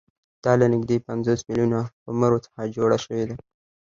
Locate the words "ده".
3.29-3.35